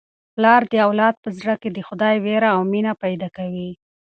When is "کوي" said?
3.37-3.69